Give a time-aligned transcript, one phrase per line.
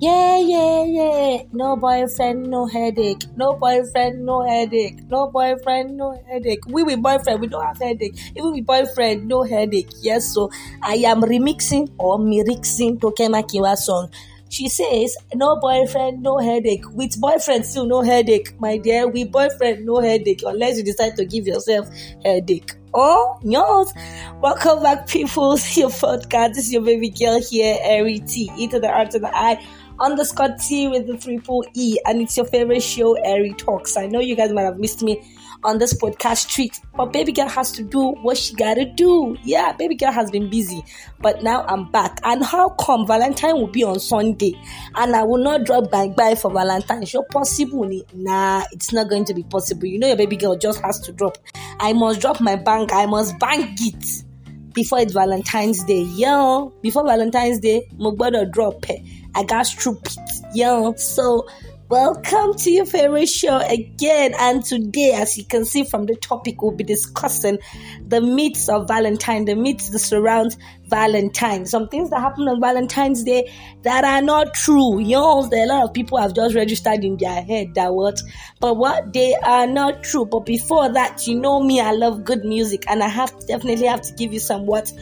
[0.00, 1.42] Yeah, yeah, yeah.
[1.52, 3.22] No boyfriend, no headache.
[3.36, 5.00] No boyfriend, no headache.
[5.08, 6.64] No boyfriend, no headache.
[6.68, 8.14] We with boyfriend, we don't have headache.
[8.36, 9.90] Even with boyfriend, no headache.
[10.00, 10.50] Yes, so
[10.82, 14.10] I am remixing or mixing Tokema Kiwa song.
[14.50, 16.84] She says, no boyfriend, no headache.
[16.92, 19.08] With boyfriend, still no headache, my dear.
[19.08, 20.42] With boyfriend, no headache.
[20.46, 21.88] Unless you decide to give yourself
[22.24, 22.70] headache.
[22.94, 23.92] Oh, yes.
[24.40, 26.54] Welcome back, people, to your podcast.
[26.54, 28.50] This is your baby girl here, Eri T.
[28.56, 29.62] E to the R to the I
[30.00, 33.96] underscore T with the triple E, and it's your favorite show, Eri Talks.
[33.96, 35.22] I know you guys might have missed me
[35.64, 39.36] on this podcast treat, but baby girl has to do what she gotta do.
[39.42, 40.84] Yeah, baby girl has been busy,
[41.20, 42.20] but now I'm back.
[42.24, 44.54] And how come Valentine will be on Sunday
[44.94, 47.04] and I will not drop bang bye for Valentine?
[47.06, 47.90] Sure, possible?
[48.14, 49.86] Nah, it's not going to be possible.
[49.86, 51.38] You know, your baby girl just has to drop.
[51.80, 54.24] I must drop my bank, I must bank it
[54.74, 56.02] before it's Valentine's Day.
[56.02, 59.02] Yeah, before Valentine's Day, mo gbọ́dọ̀ drop it.
[59.34, 60.12] I got stupid.
[60.54, 61.46] Yeah, so
[61.88, 64.34] welcome to your favorite show again.
[64.38, 67.58] And today, as you can see from the topic, we'll be discussing
[68.06, 70.56] the myths of Valentine, the myths that surround
[70.88, 71.66] Valentine.
[71.66, 74.98] Some things that happen on Valentine's Day that are not true.
[74.98, 78.20] You know, there a lot of people have just registered in their head that what,
[78.60, 80.24] but what they are not true.
[80.26, 84.02] But before that, you know me, I love good music, and I have definitely have
[84.02, 84.92] to give you some what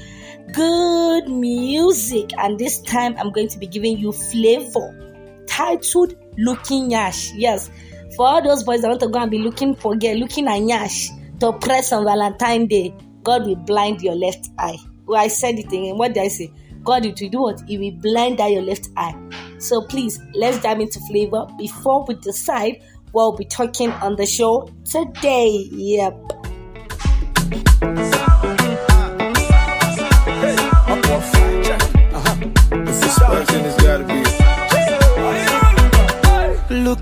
[0.53, 2.31] good music.
[2.39, 7.33] And this time, I'm going to be giving you flavor titled Looking Yash.
[7.35, 7.71] Yes,
[8.17, 10.61] for all those boys that want to go and be looking for girl, looking at
[10.63, 14.79] Yash to press on Valentine Day, God will blind your left eye.
[15.07, 15.97] Well, I said it again.
[15.99, 16.53] What did I say?
[16.85, 17.61] God will do what?
[17.67, 19.15] He will blind out your left eye.
[19.59, 24.27] So please, let's dive into flavor before we decide what we'll be talking on the
[24.27, 25.69] show today.
[25.73, 26.36] Yep.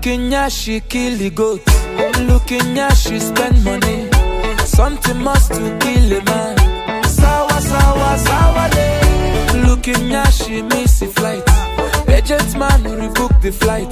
[0.05, 1.65] Looking at she kill the goat.
[2.27, 4.07] Looking at she spend money.
[4.63, 7.03] Something must to kill a man.
[7.05, 9.63] Sawa sawa sawa day.
[9.65, 11.41] Looking at she miss a flight.
[12.07, 13.91] Agent man rebook the flight.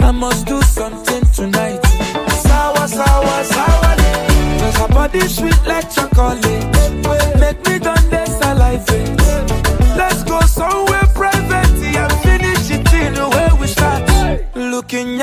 [0.00, 1.84] I must do something tonight.
[2.44, 4.58] Sawa sawa sawa day.
[4.58, 6.64] Cause her body sweet like chocolate.
[7.38, 8.01] Make me done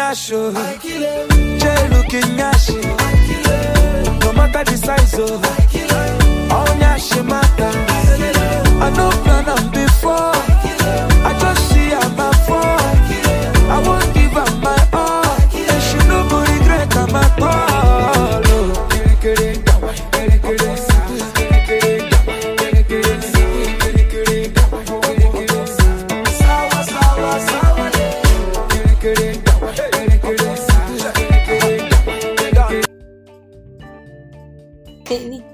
[0.09, 2.81] Looking yasho, Jay looking.
[4.21, 5.45] No matter the size of,
[6.51, 6.65] all
[7.25, 7.71] matter.
[8.81, 9.28] I know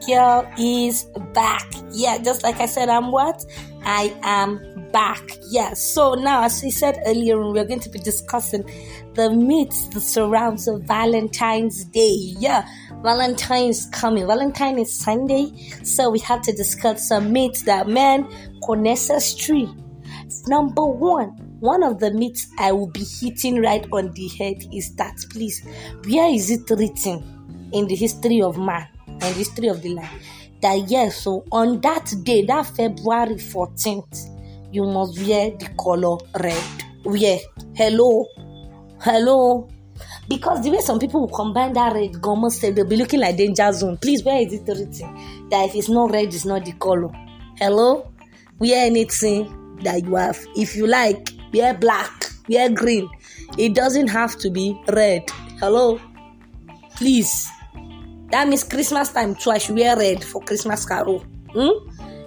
[0.08, 1.72] girl is back.
[1.92, 3.46] Yeah, just like I said, I'm what?
[3.84, 5.38] I am back.
[5.50, 8.64] Yeah, so now, as we said earlier, we're going to be discussing
[9.14, 12.34] the myths that surrounds Valentine's Day.
[12.40, 12.68] Yeah,
[13.02, 14.26] Valentine's coming.
[14.26, 15.52] Valentine is Sunday,
[15.84, 18.24] so we have to discuss some myths that man,
[18.64, 19.70] Conessus tree.
[20.48, 21.30] Number one,
[21.60, 25.66] one of the myths I will be hitting right on the head is that please,
[26.06, 28.88] where is it written in the history of man
[29.22, 30.22] and the history of the land
[30.66, 36.84] that yes, so on that day, that February 14th, you must wear the color red.
[37.04, 37.38] Wear.
[37.76, 38.26] Hello.
[39.00, 39.70] Hello.
[40.28, 43.38] Because the way some people will combine that red gum say they'll be looking like
[43.38, 43.98] danger zone.
[43.98, 45.50] Please, where is it written?
[45.50, 47.12] That if it's not red, it's not the color.
[47.58, 48.12] Hello?
[48.58, 50.44] Wear anything that you have.
[50.56, 53.08] If you like, wear black, wear green.
[53.58, 55.30] It doesn't have to be red.
[55.60, 56.02] Hello?
[56.96, 57.52] Please.
[58.32, 59.52] That means Christmas time too.
[59.52, 61.20] I should wear red for Christmas carol.
[61.54, 61.70] Hmm?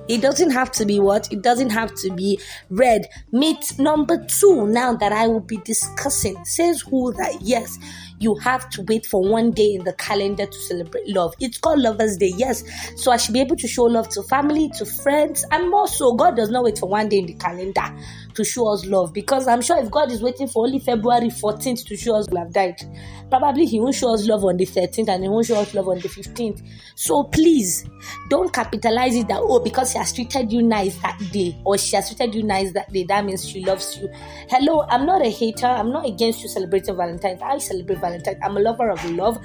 [0.09, 1.31] It doesn't have to be what?
[1.31, 2.41] It doesn't have to be
[2.71, 3.07] red.
[3.31, 7.79] Myth number two, now that I will be discussing, says who that yes,
[8.19, 11.35] you have to wait for one day in the calendar to celebrate love.
[11.41, 12.65] It's called Lover's Day, yes.
[12.97, 16.15] So I should be able to show love to family, to friends, and more so.
[16.15, 17.95] God does not wait for one day in the calendar
[18.39, 21.85] to show us love because I'm sure if God is waiting for only February 14th
[21.87, 22.81] to show us, have died.
[23.29, 25.89] Probably He won't show us love on the 13th and He won't show us love
[25.89, 26.63] on the 15th.
[26.95, 27.85] So please
[28.31, 31.97] don't capitalize it that oh, because He has treated you nice that day or she
[31.97, 34.09] has treated you nice that day, that means she loves you.
[34.49, 37.43] Hello, I'm not a hater, I'm not against you celebrating Valentine's.
[37.43, 39.39] I celebrate Valentine's, I'm a lover of love,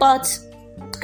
[0.00, 0.26] but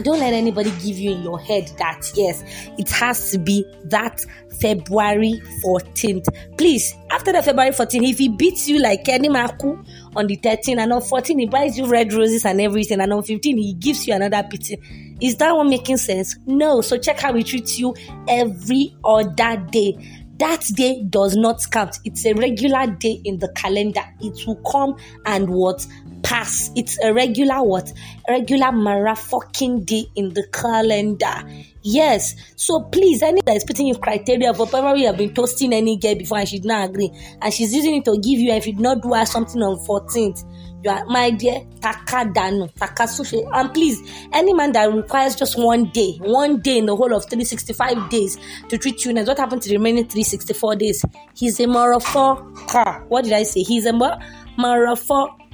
[0.02, 2.42] don't let anybody give you in your head that yes,
[2.78, 4.20] it has to be that
[4.60, 6.26] February 14th.
[6.56, 9.84] Please, after the February 14th, if he beats you like Kenny Maku
[10.16, 13.22] on the 13th and on 14, he buys you red roses and everything, and on
[13.22, 15.16] 15, he gives you another beating.
[15.20, 16.36] Is that one making sense?
[16.46, 16.80] No.
[16.80, 17.94] So check how he treats you
[18.28, 21.98] every other day that day does not count.
[22.04, 24.04] It's a regular day in the calendar.
[24.20, 24.96] It will come
[25.26, 25.84] and what
[26.28, 26.70] pass.
[26.76, 27.90] It's a regular what?
[28.28, 31.42] Regular Mara fucking day in the calendar.
[31.82, 32.34] Yes.
[32.56, 35.96] So please, any that is putting in criteria for probably you have been toasting any
[35.96, 37.10] girl before and she did not agree,
[37.40, 39.62] and she's using it to give you, and if you did not do her something
[39.62, 40.44] on 14th,
[40.84, 44.00] you are my dear takadanu takasufe and please
[44.32, 48.38] any man that requires just one day one day in the whole of 365 days
[48.68, 51.04] to treat you nice what happened to the remaining 364 days
[51.34, 53.04] he's a mara car.
[53.08, 53.92] what did i say he's a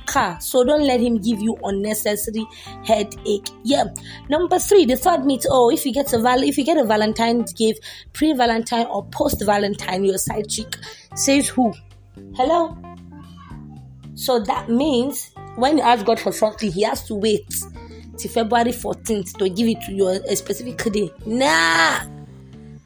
[0.06, 0.40] car.
[0.40, 2.46] so don't let him give you unnecessary
[2.84, 3.84] headache yeah
[4.28, 5.44] number three the third meet.
[5.50, 7.80] oh if you get a val if you get a valentine's gift
[8.12, 10.76] pre-valentine or post-valentine your side chick
[11.14, 11.72] says who
[12.36, 12.76] hello
[14.14, 17.48] so that means when you ask God for something, He has to wait
[18.16, 21.10] till February 14th to give it to you a specific day.
[21.26, 22.00] Nah.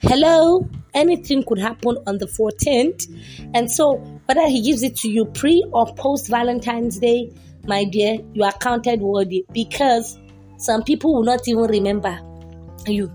[0.02, 0.68] Hello?
[0.98, 3.06] Anything could happen on the 14th.
[3.54, 7.32] And so, whether He gives it to you pre or post Valentine's Day,
[7.64, 10.18] my dear, you are counted worthy because
[10.56, 12.18] some people will not even remember
[12.88, 13.12] you.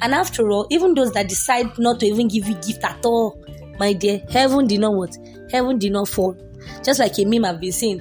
[0.00, 3.44] And after all, even those that decide not to even give you gift at all,
[3.78, 5.14] my dear, heaven did not what?
[5.50, 6.34] Heaven did not fall.
[6.82, 8.00] Just like a meme I've been saying.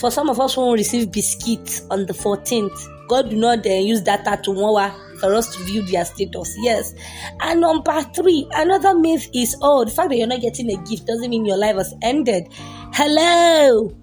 [0.00, 3.70] For some of us who will receive biscuits on the 14th, God do not uh,
[3.70, 6.54] use data tomorrow for us to view their status.
[6.58, 6.94] Yes.
[7.40, 11.06] And number three, another myth is oh, the fact that you're not getting a gift
[11.06, 12.48] doesn't mean your life has ended.
[12.92, 13.94] Hello.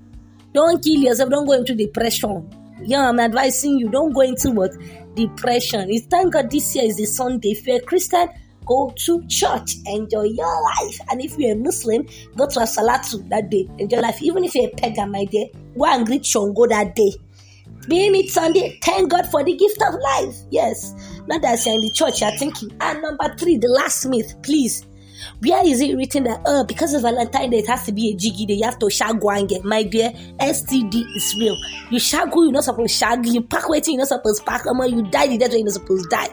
[0.54, 1.30] Don't kill yourself.
[1.30, 2.50] Don't go into depression.
[2.84, 3.90] Yeah, I'm advising you.
[3.90, 4.72] Don't go into what?
[5.16, 5.90] Depression.
[5.90, 7.52] It's thank God this year is a Sunday.
[7.52, 8.28] If you're a Christian,
[8.66, 11.00] go to church, enjoy your life.
[11.10, 14.22] And if you're a Muslim, go to a salatu that day, enjoy life.
[14.22, 17.14] Even if you're a pagan, my dear, go and greet Shango that day.
[17.88, 20.36] Being it Sunday, thank God for the gift of life.
[20.52, 20.94] Yes.
[21.28, 22.72] Not that you're in the church, you're thinking.
[22.80, 24.86] And number three, the last myth, please.
[25.40, 28.16] Where is it written that oh because of Valentine Day it has to be a
[28.16, 30.10] jiggy day, you have to shag and get my dear
[30.40, 31.56] STD is real.
[31.92, 34.46] You shag who you're not supposed to shag, you pack waiting you're not supposed to
[34.46, 36.30] pack, and you die the death you're not supposed to die.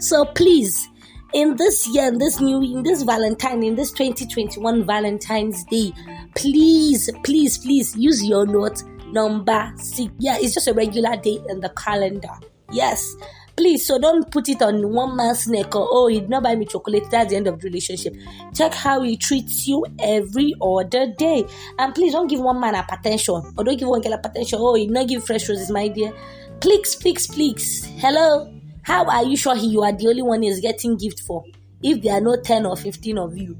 [0.00, 0.88] So please
[1.32, 5.92] in this year, in this new, in this Valentine, in this 2021 Valentine's Day,
[6.34, 8.82] please, please, please use your note
[9.12, 10.12] number six.
[10.18, 12.32] Yeah, it's just a regular day in the calendar.
[12.70, 13.14] Yes.
[13.54, 16.54] Please, so don't put it on one man's neck or oh, he did not buy
[16.54, 17.04] me chocolate.
[17.10, 18.16] That's the end of the relationship.
[18.54, 21.44] Check how he treats you every other day.
[21.78, 24.54] And please don't give one man hypertension or don't give one girl hypertension.
[24.58, 26.12] Oh, he did not give fresh roses, my dear.
[26.60, 27.84] Please, please, please.
[27.98, 28.50] Hello.
[28.84, 31.44] How are you sure he you are the only one he's getting gift for
[31.82, 33.58] if there are no 10 or 15 of you?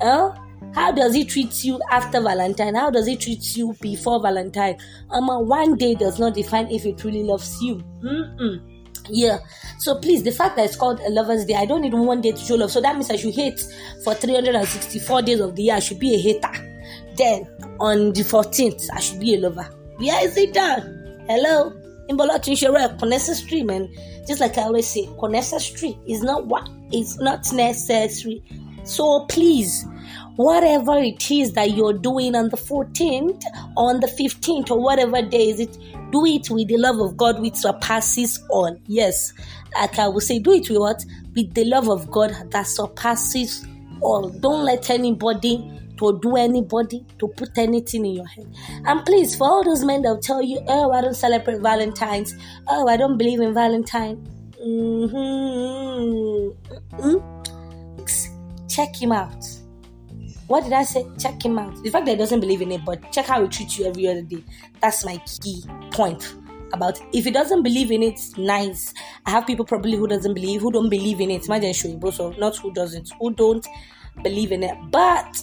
[0.00, 0.34] Huh?
[0.76, 2.74] How does he treat you after Valentine?
[2.74, 4.76] How does he treat you before Valentine?
[5.10, 7.76] Um, one day does not define if he truly loves you.
[8.04, 8.60] Mm-mm.
[9.08, 9.38] Yeah.
[9.78, 12.32] So please, the fact that it's called a lover's day, I don't need one day
[12.32, 12.70] to show love.
[12.70, 13.58] So that means I should hate
[14.04, 15.76] for 364 days of the year.
[15.76, 16.52] I should be a hater.
[17.16, 17.48] Then
[17.80, 19.64] on the 14th, I should be a lover.
[19.96, 21.24] Where is it done?
[21.26, 21.72] Hello?
[22.10, 23.88] In Bolotin Shere, necessary, man.
[24.28, 28.42] Just like I always say, necessary is not what is not necessary.
[28.84, 29.86] So please,
[30.36, 33.42] whatever it is that you're doing on the 14th,
[33.76, 35.78] on the 15th, or whatever day is it,
[36.10, 38.78] do it with the love of God which surpasses all.
[38.86, 39.32] Yes,
[39.74, 41.04] like I will say, do it with what?
[41.34, 43.66] With the love of God that surpasses
[44.00, 44.28] all.
[44.28, 48.46] Don't let anybody to do anybody, to put anything in your head.
[48.84, 52.34] And please, for all those men that'll tell you, oh, I don't celebrate Valentine's,
[52.68, 54.16] oh, I don't believe in Valentine.
[54.62, 56.50] Mm-hmm.
[56.96, 57.36] Mm-hmm.
[58.68, 59.42] Check him out.
[60.46, 61.06] What did I say?
[61.18, 61.82] Check him out.
[61.82, 64.06] The fact that he doesn't believe in it, but check how he treats you every
[64.06, 64.44] other day.
[64.80, 66.34] That's my key point
[66.72, 68.92] about if he doesn't believe in it, nice.
[69.24, 71.46] I have people probably who doesn't believe, who don't believe in it.
[71.46, 73.66] Imagine showing of not who doesn't, who don't
[74.22, 74.76] believe in it.
[74.90, 75.40] But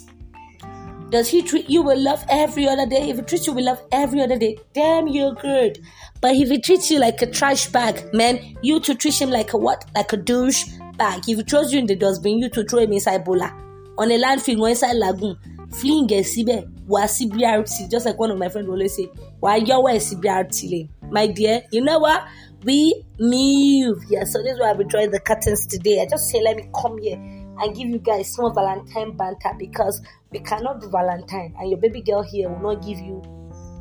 [1.10, 3.10] does he treat you with love every other day?
[3.10, 5.80] If he treats you with love every other day, damn, you're good.
[6.22, 9.54] But if he treats you like a trash bag, man, you to treat him like
[9.54, 9.86] a what?
[9.94, 10.66] Like a douche
[10.98, 11.28] bag.
[11.28, 13.54] If he throws you in the dustbin, you to throw him inside bola.
[13.98, 15.38] On a landfill or inside lagoon,
[15.70, 19.08] fleeing a síbẹ̀, wá sí just like one of my friends always say,
[19.42, 20.90] wá yọ̀wọ̀ ẹ̀ sí.
[21.12, 22.24] My dear, you know what?
[22.66, 24.04] We move.
[24.10, 26.02] Yeah, so this is why I'll be drawing the curtains today.
[26.02, 30.02] I just say, let me come here and give you guys small Valentine banter because
[30.32, 33.22] we cannot do Valentine and your baby girl here will not give you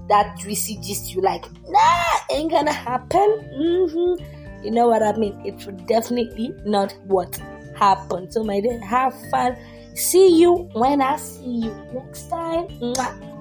[0.08, 1.44] that juicy gist you like.
[1.68, 3.48] Nah, ain't gonna happen.
[3.54, 4.64] Mm-hmm.
[4.64, 5.40] You know what I mean?
[5.44, 7.40] It definitely not what
[7.76, 8.30] happen.
[8.30, 9.56] So, my dear, have fun.
[9.94, 12.68] See you when I see you next time.
[12.80, 13.32] Mwah.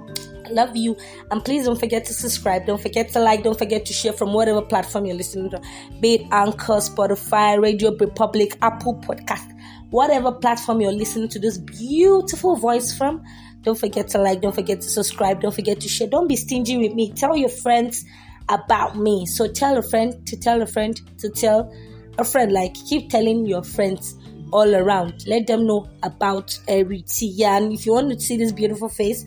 [0.46, 0.98] I love you.
[1.29, 2.65] And please don't forget to subscribe.
[2.65, 3.43] Don't forget to like.
[3.43, 5.62] Don't forget to share from whatever platform you're listening to.
[6.00, 9.50] Be it Anchor, Spotify, Radio Republic, Apple Podcast,
[9.91, 13.24] whatever platform you're listening to this beautiful voice from.
[13.62, 14.41] Don't forget to like.
[14.41, 15.41] Don't forget to subscribe.
[15.41, 16.08] Don't forget to share.
[16.08, 17.13] Don't be stingy with me.
[17.13, 18.03] Tell your friends
[18.50, 19.25] about me.
[19.25, 21.74] So tell a friend to tell a friend to tell
[22.17, 22.51] a friend.
[22.51, 24.15] Like keep telling your friends
[24.51, 25.25] all around.
[25.27, 29.25] Let them know about Eri Yeah, and if you want to see this beautiful face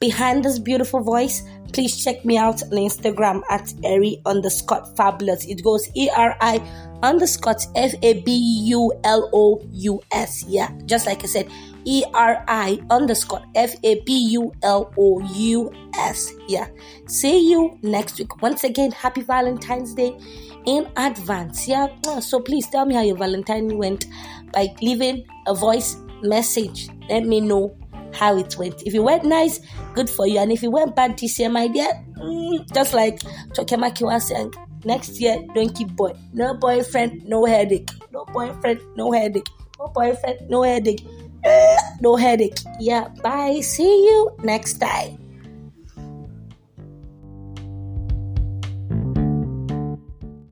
[0.00, 5.46] behind this beautiful voice, please check me out on Instagram at Eri underscore fabulous.
[5.46, 6.58] It goes E R I
[7.02, 8.32] underscore F A B
[8.66, 10.44] U L O U S.
[10.46, 11.48] Yeah, just like I said,
[11.84, 16.32] E R I underscore F A B U L O U S.
[16.48, 16.68] Yeah.
[17.06, 18.42] See you next week.
[18.42, 20.16] Once again, happy Valentine's Day
[20.66, 21.68] in advance.
[21.68, 21.88] Yeah.
[22.20, 24.06] So please tell me how your Valentine went
[24.54, 26.88] by leaving a voice message.
[27.08, 27.76] Let me know
[28.14, 28.82] how it went.
[28.86, 29.60] If it went nice,
[29.94, 30.38] good for you.
[30.38, 33.20] And if it went bad this year, my dear, mm, just like
[33.52, 34.52] Tokemaki was saying,
[34.84, 36.12] next year, don't keep boy.
[36.32, 37.90] No boyfriend, no headache.
[38.12, 39.48] No boyfriend, no headache.
[39.78, 41.04] No boyfriend, no headache.
[42.00, 42.58] no headache.
[42.80, 43.60] Yeah, bye.
[43.60, 45.23] See you next time.